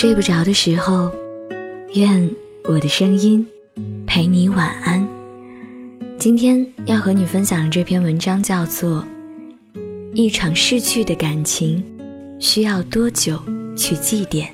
[0.00, 1.12] 睡不着的时候，
[1.92, 2.30] 愿
[2.64, 3.46] 我的声音
[4.06, 5.06] 陪你晚安。
[6.18, 9.04] 今天要和你分享的这篇文章叫做
[10.14, 11.84] 《一场逝去的感情
[12.38, 13.38] 需要多久
[13.76, 14.46] 去祭奠》。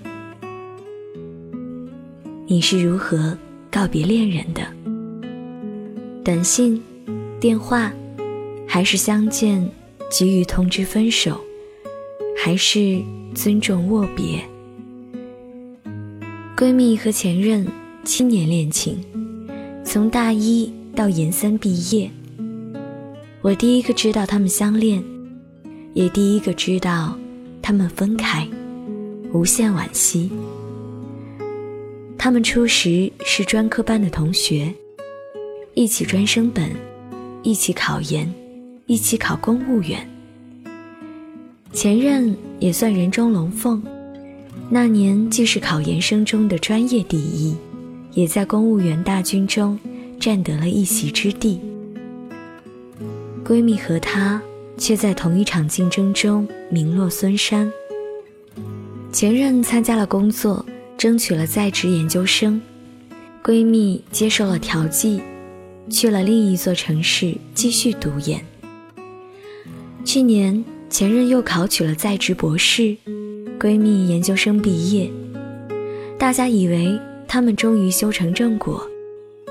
[2.49, 3.39] 你是如何
[3.71, 4.63] 告别恋人的？
[6.25, 6.83] 短信、
[7.39, 7.93] 电话，
[8.67, 9.65] 还是相见
[10.11, 11.41] 给予通知分手，
[12.37, 13.01] 还是
[13.33, 14.41] 尊重握别？
[16.57, 17.67] 闺蜜和前任
[18.03, 18.99] 七年恋情，
[19.85, 22.11] 从大一到研三毕业。
[23.43, 25.05] 我第一个知道他们相恋，
[25.93, 27.15] 也第一个知道
[27.61, 28.49] 他们分开，
[29.35, 30.31] 无限惋惜。
[32.17, 34.73] 他们初时是专科班的同学，
[35.75, 36.71] 一起专升本，
[37.43, 38.33] 一起考研，
[38.87, 40.09] 一起考公务员。
[41.75, 43.83] 前任也算人中龙凤。
[44.69, 47.55] 那年既是考研生中的专业第一，
[48.13, 49.79] 也在公务员大军中
[50.19, 51.61] 占得了一席之地。
[53.45, 54.43] 闺蜜和她
[54.77, 57.73] 却在同一场竞争中名落孙山。
[59.13, 60.67] 前任参加了工作，
[60.99, 62.61] 争取了在职研究生，
[63.45, 65.23] 闺蜜接受了调剂，
[65.89, 68.45] 去了另一座城市继续读研。
[70.05, 72.97] 去年前任又考取了在职博士。
[73.67, 75.11] 闺蜜研究生毕业，
[76.17, 78.81] 大家以为他们终于修成正果，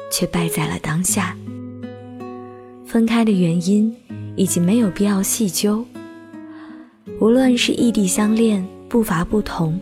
[0.09, 1.35] 却败在了当下。
[2.85, 3.93] 分开的原因
[4.37, 5.85] 已经没有必要细究。
[7.19, 9.77] 无论是异地相恋，步伐不同，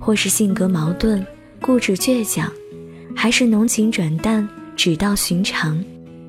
[0.00, 1.24] 或是性格矛盾，
[1.60, 2.50] 固执倔强，
[3.14, 5.80] 还是浓情转淡，只道寻常，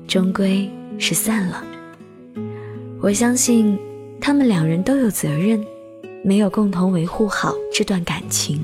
[0.06, 1.64] 终归是散了。
[3.00, 3.76] 我相信，
[4.20, 5.60] 他们两人都有责任。
[6.28, 8.62] 没有共同维护好这段感情，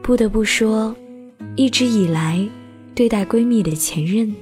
[0.00, 0.94] 不得不说，
[1.56, 2.48] 一直以来
[2.94, 4.32] 对待闺蜜的前任，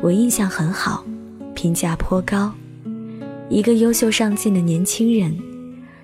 [0.00, 1.06] 我印象很好，
[1.54, 2.52] 评价颇高。
[3.48, 5.38] 一个优秀上进的年轻人，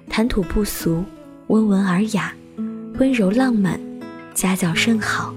[0.08, 1.02] 谈吐不俗，
[1.48, 2.32] 温文尔雅，
[3.00, 3.80] 温柔浪漫，
[4.34, 5.34] 家教甚好。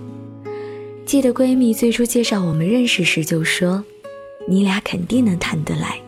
[1.03, 3.83] 记得闺蜜最初介绍我们认识时就说
[4.47, 5.99] ：“你俩肯定能谈得来。”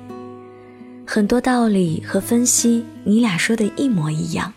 [1.09, 4.53] 很多道理和分析，你俩说的一模一样。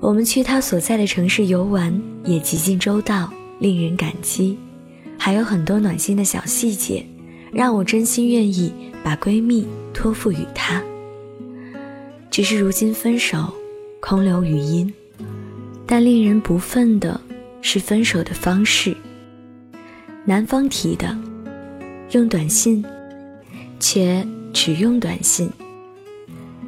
[0.00, 4.58] 我们去他所在的城市游玩，也极尽周到，令人感激。
[5.18, 7.04] 还有很多暖心的小细节，
[7.52, 8.72] 让我真心愿意
[9.04, 10.82] 把闺蜜托付于他。
[12.30, 13.52] 只是如今分手，
[14.00, 14.90] 空留余音。
[15.86, 17.20] 但令人不忿的
[17.60, 18.96] 是分手的方式。
[20.24, 21.14] 男方提的，
[22.12, 22.82] 用短信，
[23.78, 24.26] 且。
[24.52, 25.50] 只用短信，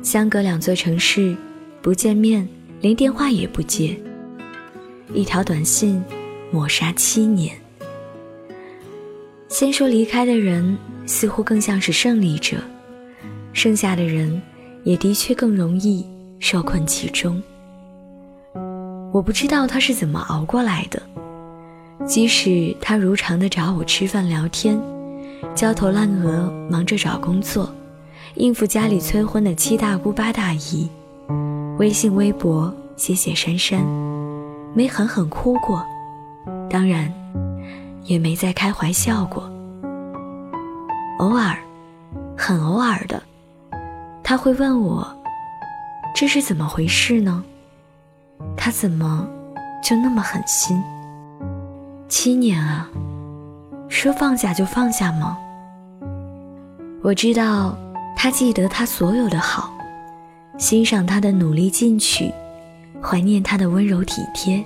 [0.02, 1.36] 相隔两座城市，
[1.82, 2.48] 不见面，
[2.80, 3.96] 连电话也不接。
[5.12, 6.02] 一条短信，
[6.50, 7.54] 抹杀七年。
[9.48, 12.56] 先说离开的人，似乎更像是胜利者，
[13.52, 14.40] 剩下的人，
[14.82, 16.04] 也的确更容易
[16.40, 17.40] 受困其中。
[19.12, 21.00] 我不知道他是怎么熬过来的，
[22.06, 24.76] 即使他如常的找我吃饭聊天。
[25.54, 27.70] 焦头烂额，忙着找工作，
[28.34, 30.88] 应付家里催婚的七大姑八大姨，
[31.78, 33.84] 微信、微博写写删删，
[34.74, 35.84] 没狠狠哭过，
[36.68, 37.12] 当然，
[38.04, 39.50] 也没再开怀笑过。
[41.18, 41.56] 偶尔，
[42.36, 43.22] 很偶尔的，
[44.22, 45.06] 他会问我
[46.14, 47.44] ：“这是怎么回事呢？
[48.56, 49.26] 他怎么
[49.82, 50.82] 就那么狠心？
[52.08, 52.88] 七年啊，
[53.94, 55.38] 说放下就放下吗？”
[57.00, 57.78] 我知道，
[58.16, 59.72] 他记得他所有的好，
[60.58, 62.32] 欣赏他的努力进取，
[63.00, 64.62] 怀念他的温柔体贴，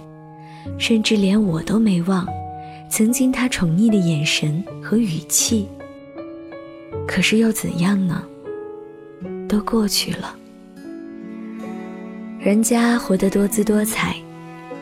[0.78, 2.26] 甚至连我都没忘，
[2.88, 5.68] 曾经他宠溺的眼神和语气。
[7.06, 8.22] 可是又怎样呢？
[9.46, 10.34] 都过去了。
[12.38, 14.16] 人家活得多姿多彩，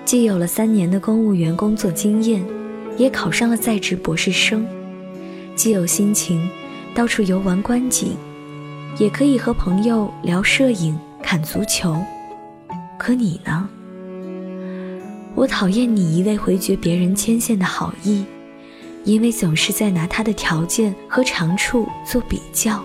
[0.05, 2.45] 既有了三年的公务员工作经验，
[2.97, 4.67] 也考上了在职博士生，
[5.55, 6.49] 既有心情。
[6.95, 8.17] 到处游玩观景，
[8.99, 11.95] 也可以和朋友聊摄影、看足球。
[12.99, 13.69] 可你呢？
[15.35, 18.25] 我讨厌你一味回绝别人牵线的好意，
[19.05, 22.83] 因为总是在拿他的条件和长处做比较。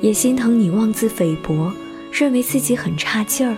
[0.00, 1.72] 也心疼你妄自菲薄，
[2.10, 3.56] 认为自己很差劲儿。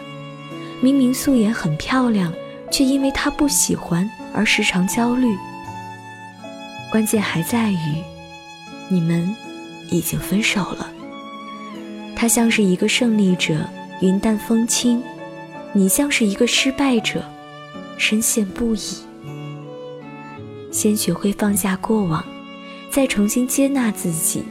[0.83, 2.31] 明明素颜很漂亮，
[2.71, 5.37] 却因为他不喜欢而时常焦虑。
[6.91, 8.03] 关键还在于。
[8.89, 9.35] 你们
[9.91, 10.87] 已经分手了。
[12.15, 13.67] 他像是一个胜利者，
[14.03, 15.03] 云淡风轻，
[15.73, 17.25] 你像是一个失败者，
[17.97, 18.99] 深陷不已。
[20.71, 22.23] 先学会放下过往，
[22.91, 24.45] 再重新接纳自己，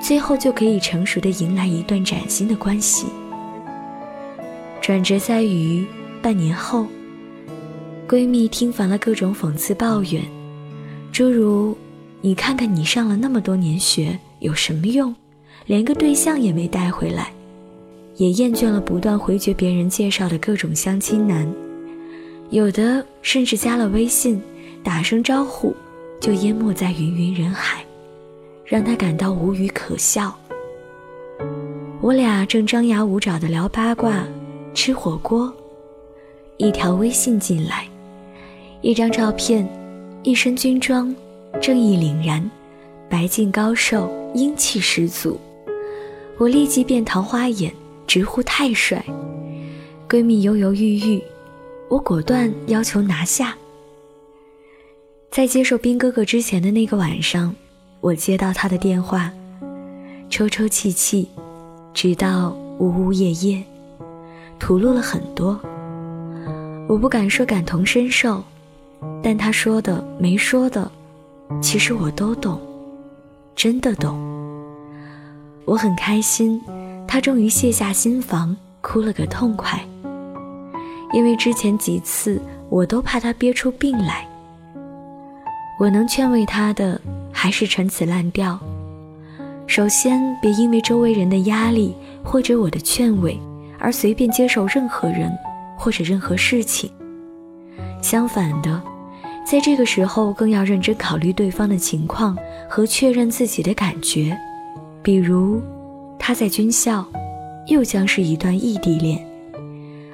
[0.00, 3.06] 最后就可以成熟的迎来一段崭新的关系。
[4.82, 5.86] 转折在于
[6.20, 6.86] 半年后，
[8.08, 10.22] 闺蜜听烦了各种讽刺抱怨，
[11.10, 11.76] 诸如
[12.20, 15.14] “你看看你上了那么多年学有什么用，
[15.66, 17.32] 连个对象也没带回来”，
[18.16, 21.50] 也厌倦了不断回绝别人介绍的各种相亲男，
[22.50, 24.40] 有的甚至加了微信，
[24.82, 25.74] 打声招呼
[26.20, 27.84] 就淹没在芸芸人海，
[28.64, 30.36] 让她感到无语可笑。
[32.02, 34.24] 我俩正张牙舞爪地聊八卦。
[34.76, 35.54] 吃火锅，
[36.56, 37.88] 一条微信进来，
[38.84, 39.66] 一张照片，
[40.24, 41.12] 一身军装，
[41.58, 42.50] 正义凛然，
[43.08, 45.40] 白净高瘦，英气十足。
[46.36, 47.72] 我立即变桃花眼，
[48.06, 49.02] 直呼太帅。
[50.06, 51.18] 闺蜜犹犹豫豫，
[51.88, 53.56] 我果断要求拿下。
[55.30, 57.56] 在接受兵哥哥之前的那个晚上，
[58.02, 59.32] 我接到他的电话，
[60.28, 61.26] 抽抽泣泣，
[61.94, 63.64] 直到呜呜咽咽。
[64.58, 65.58] 吐露了很多，
[66.86, 68.44] 我不敢说感同身受，
[69.22, 70.90] 但他说的没说的，
[71.60, 72.60] 其实我都懂，
[73.54, 74.18] 真的懂。
[75.64, 76.60] 我很开心，
[77.06, 79.80] 他终于卸下心防，哭了个痛快。
[81.12, 84.26] 因为之前几次我都怕他憋出病来。
[85.78, 87.00] 我能劝慰他的
[87.32, 88.58] 还是陈词滥调。
[89.66, 93.40] 首先，别因为周围人的压力或者我的劝慰。
[93.76, 95.30] 而随便接受任何人
[95.76, 96.90] 或者任何事情。
[98.00, 98.80] 相反的，
[99.44, 102.36] 在这个时候更要认真考虑对方的情况
[102.68, 104.36] 和确认自己的感觉。
[105.02, 105.62] 比如，
[106.18, 107.06] 他在军校，
[107.68, 109.24] 又将是一段异地恋，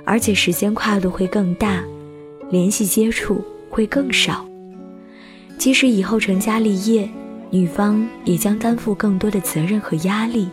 [0.05, 1.83] 而且时间跨度会更大，
[2.51, 4.45] 联系接触会更少。
[5.57, 7.09] 即使以后成家立业，
[7.51, 10.49] 女方也将担负更多的责任和压力，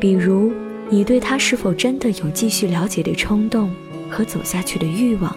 [0.00, 0.52] 比如。
[0.88, 3.74] 你对他是否真的有继续了解的冲动
[4.08, 5.36] 和走下去的欲望？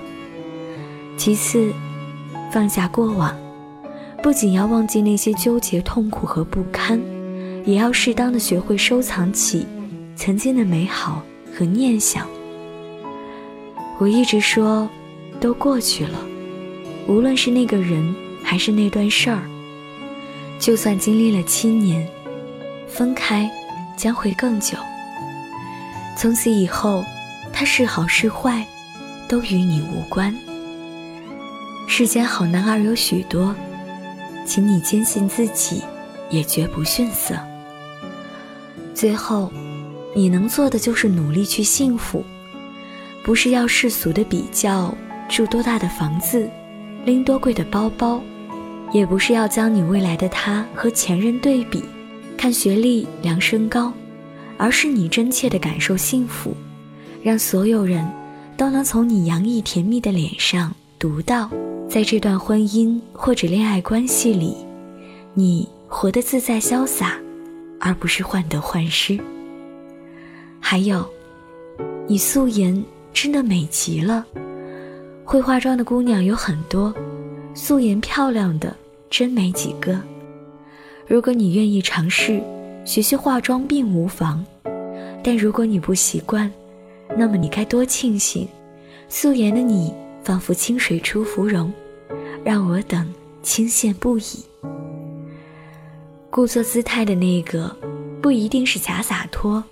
[1.17, 1.71] 其次，
[2.51, 3.35] 放下过往，
[4.23, 6.99] 不仅要忘记那些纠结、痛苦和不堪，
[7.65, 9.65] 也要适当的学会收藏起
[10.15, 11.21] 曾经的美好
[11.55, 12.27] 和念想。
[13.99, 14.89] 我一直说，
[15.39, 16.19] 都过去了，
[17.07, 18.03] 无论是那个人
[18.43, 19.41] 还是那段事儿，
[20.59, 22.07] 就算经历了七年，
[22.87, 23.49] 分开
[23.95, 24.77] 将会更久。
[26.17, 27.03] 从此以后，
[27.53, 28.65] 他是好是坏，
[29.27, 30.35] 都与你无关。
[31.91, 33.53] 世间好男儿有许多，
[34.45, 35.81] 请你坚信自己，
[36.29, 37.35] 也绝不逊色。
[38.93, 39.51] 最后，
[40.15, 42.23] 你能做的就是努力去幸福，
[43.23, 44.93] 不是要世俗的比较，
[45.27, 46.47] 住多大的房子，
[47.05, 48.21] 拎多贵的包包，
[48.93, 51.83] 也不是要将你未来的他和前任对比，
[52.37, 53.91] 看学历量身高。
[54.57, 56.55] 而是你真切的感受幸福，
[57.23, 58.07] 让所有人
[58.55, 61.49] 都能从你洋溢甜蜜的脸上读到，
[61.89, 64.55] 在这段婚姻或者恋爱关系里，
[65.33, 67.19] 你活得自在潇洒，
[67.79, 69.19] 而不是患得患失。
[70.59, 71.03] 还有，
[72.07, 74.23] 你素颜真的美极了，
[75.25, 76.93] 会化妆的姑娘有很多，
[77.55, 78.75] 素颜漂亮的
[79.09, 79.99] 真没几个。
[81.07, 82.39] 如果你愿意尝试。
[82.85, 84.43] 学学化妆并无妨，
[85.21, 86.51] 但如果你不习惯，
[87.15, 88.47] 那么你该多庆幸，
[89.09, 89.93] 素颜的你
[90.29, 91.73] 仿佛清水出芙蓉，
[92.43, 94.45] 让我等倾羡不已。
[96.29, 97.75] 故作姿态的那个，
[98.21, 99.63] 不一定是假洒脱；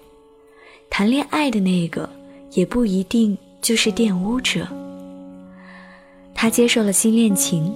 [0.90, 2.10] 谈恋爱的那个，
[2.54, 4.68] 也不一定就是玷污者。
[6.34, 7.72] 他接受了新恋情，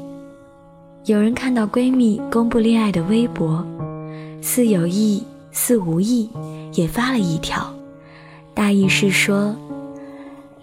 [1.06, 3.64] 有人看到闺蜜公布恋爱的微博，
[4.42, 5.24] 似有意。
[5.52, 6.28] 似无意，
[6.74, 7.72] 也发了一条，
[8.56, 9.56] 大意是说，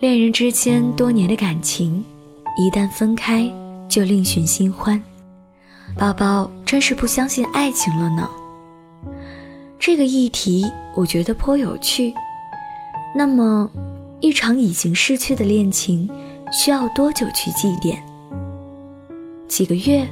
[0.01, 2.05] 恋人之间多年的感情，
[2.57, 3.53] 一旦分开
[3.89, 5.03] 就另寻新欢。
[5.97, 8.31] 宝宝真是不相信爱情了呢。
[9.77, 12.15] 这个议题我觉得颇有趣。
[13.13, 13.69] 那么，
[14.21, 16.09] 一场已经逝去的恋情，
[16.53, 17.99] 需要多久去祭奠？
[19.49, 20.07] 几个月？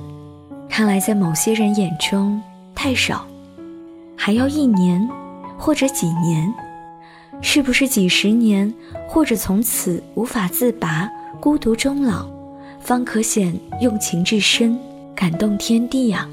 [0.69, 2.43] 看来在某些人眼中
[2.75, 3.25] 太少。
[4.17, 5.09] 还要一年，
[5.57, 6.53] 或者几年，
[7.43, 8.73] 是不是几十年，
[9.09, 11.09] 或者从此无法自拔，
[11.41, 12.29] 孤独终老，
[12.81, 14.79] 方可显用情至深，
[15.15, 16.29] 感动天地呀？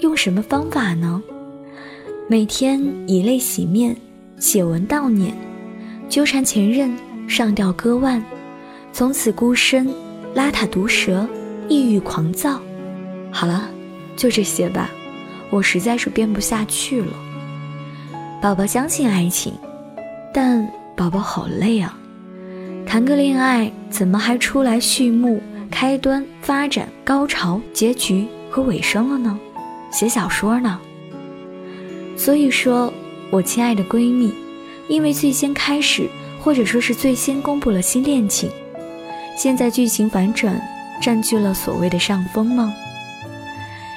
[0.00, 1.22] 用什么方法呢？
[2.28, 3.96] 每天以泪洗面，
[4.38, 5.32] 写文悼念，
[6.08, 6.92] 纠缠前任，
[7.28, 8.24] 上吊割腕，
[8.92, 9.86] 从此孤身，
[10.34, 11.28] 邋遢毒舌，
[11.68, 12.60] 抑郁狂躁。
[13.30, 13.68] 好了，
[14.16, 14.90] 就这些吧，
[15.50, 17.12] 我实在是编不下去了。
[18.42, 19.54] 宝宝相信爱情，
[20.34, 21.96] 但宝宝好累啊！
[22.84, 29.38] 谈个恋爱，怎么还出来序幕、开端、发展、高潮、结局和尾声了呢？
[29.92, 30.76] 写小说呢？
[32.16, 32.92] 所以说，
[33.30, 34.34] 我亲爱的闺蜜，
[34.88, 38.50] 因为最先开始，或者说是最先公布了新恋情，
[39.38, 40.60] 现在剧情反转，
[41.00, 42.74] 占据了所谓的上风吗？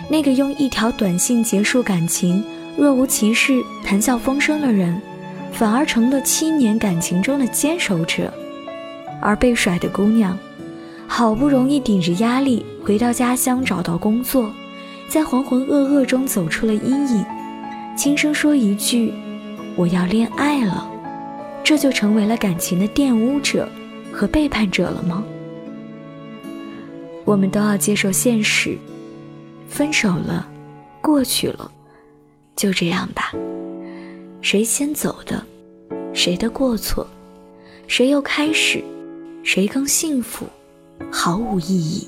[0.08, 2.46] 那个用一条短信结束感情、
[2.78, 5.02] 若无其事、谈笑风生的人，
[5.52, 8.26] 反而成了七年感情中的坚守者；
[9.22, 10.38] 而被甩的姑娘，
[11.08, 14.52] 好不容易顶着压力回到家乡找到工作，
[15.08, 17.26] 在浑浑噩噩中走出了阴影，
[17.96, 19.14] 轻声说一句
[19.78, 20.92] ：“我要恋爱了”，
[21.64, 23.70] 这就成为了感情的玷污者
[24.12, 25.24] 和背叛者了吗？
[27.24, 28.78] 我们都要接受现实。
[29.68, 30.48] 分手了，
[31.02, 31.72] 过去了，
[32.56, 33.34] 就这样吧。
[34.42, 35.44] 谁先走的，
[36.14, 37.08] 谁的过错，
[37.88, 38.84] 谁又开始，
[39.44, 40.46] 谁更幸福，
[41.12, 42.08] 毫无意义。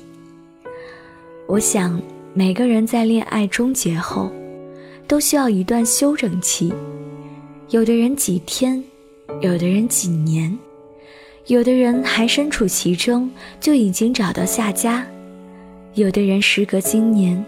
[1.46, 2.00] 我想，
[2.34, 4.30] 每个人在恋爱终结后，
[5.06, 6.72] 都需要一段休整期。
[7.70, 8.82] 有的人几天，
[9.40, 10.56] 有的人几年，
[11.46, 15.06] 有的人还身处其中就已经找到下家。
[15.94, 17.44] 有的人时隔今年，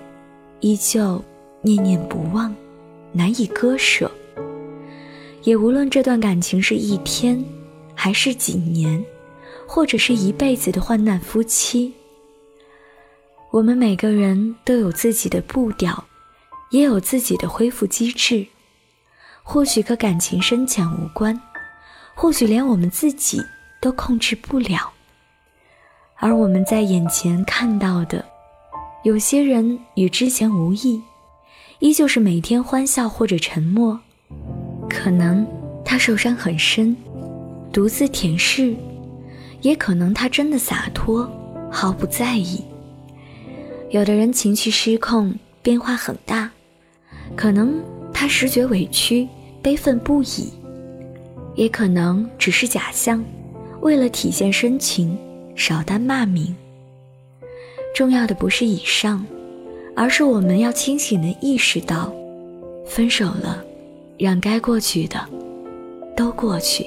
[0.61, 1.23] 依旧
[1.63, 2.55] 念念不忘，
[3.13, 4.11] 难以割舍。
[5.43, 7.43] 也无论这段感情是一天，
[7.95, 9.03] 还是几年，
[9.67, 11.93] 或者是一辈子的患难夫妻，
[13.51, 16.05] 我们每个人都有自己的步调，
[16.71, 18.47] 也有自己的恢复机制。
[19.43, 21.41] 或许和感情深浅无关，
[22.15, 23.43] 或许连我们自己
[23.81, 24.93] 都控制不了。
[26.17, 28.25] 而我们在眼前看到的。
[29.03, 31.01] 有些人与之前无异，
[31.81, 33.99] 依旧是每天欢笑或者沉默。
[34.89, 35.47] 可能
[35.85, 36.95] 他受伤很深，
[37.73, 38.77] 独自舔舐；
[39.63, 41.29] 也可能他真的洒脱，
[41.71, 42.63] 毫不在意。
[43.91, 46.51] 有的人情绪失控，变化很大，
[47.35, 47.83] 可能
[48.13, 49.27] 他实觉委屈，
[49.63, 50.53] 悲愤不已；
[51.55, 53.25] 也可能只是假象，
[53.81, 55.17] 为了体现深情，
[55.57, 56.55] 少担骂名。
[57.95, 59.25] 重要的不是以上，
[60.01, 62.11] 而是我们要清醒地意识到，
[62.87, 63.63] 分手了，
[64.17, 65.21] 让该过去的
[66.17, 66.87] 都过去。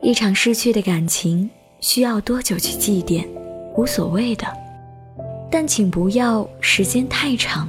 [0.00, 3.26] 一场失去的感情需要多久去祭奠，
[3.76, 4.46] 无所谓的，
[5.50, 7.68] 但请不要时间太长。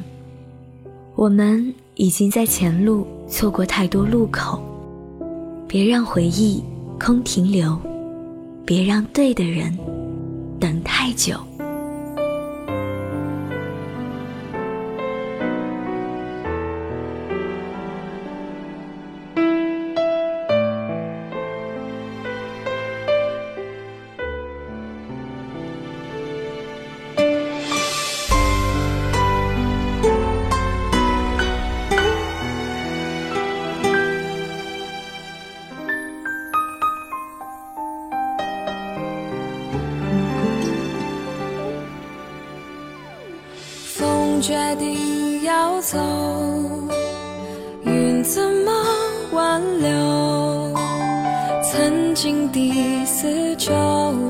[1.15, 4.61] 我们已经在前路错过太多路口，
[5.67, 6.63] 别让回忆
[6.99, 7.75] 空停留，
[8.63, 9.75] 别让对的人。
[10.59, 11.48] 等太久。
[44.41, 45.97] 决定要走，
[47.83, 48.71] 云怎么
[49.31, 50.73] 挽留？
[51.61, 53.71] 曾经抵死纠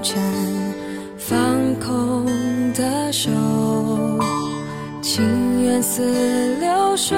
[0.02, 0.20] 缠，
[1.18, 1.36] 放
[1.76, 2.26] 空
[2.74, 3.30] 的手，
[5.02, 7.18] 情缘似流水，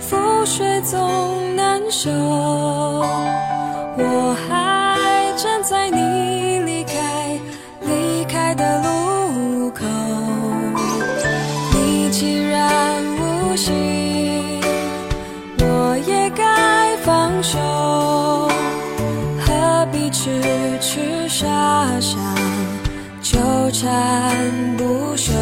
[0.00, 2.10] 覆水总难收。
[3.98, 4.36] 我
[17.48, 17.60] 秀
[19.38, 20.42] 何必痴
[20.80, 21.46] 痴傻
[22.00, 22.18] 傻
[23.22, 23.38] 纠
[23.70, 24.34] 缠
[24.76, 25.32] 不休？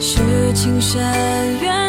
[0.00, 1.00] 是情深
[1.60, 1.81] 缘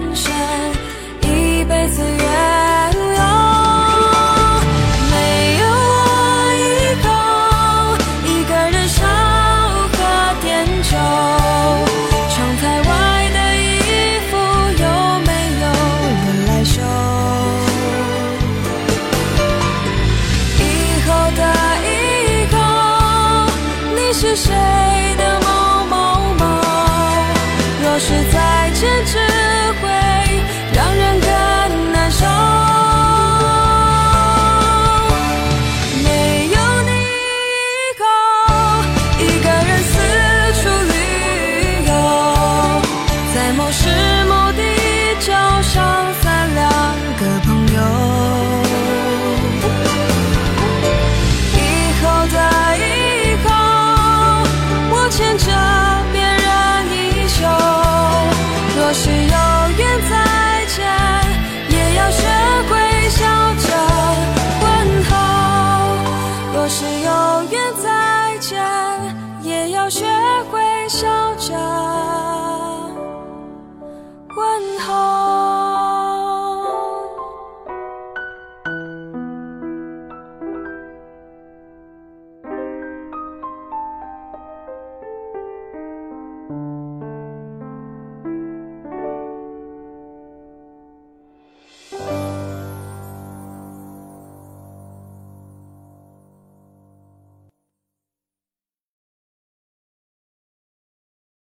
[0.00, 0.77] 人生
[69.90, 70.04] 学
[70.50, 70.67] 会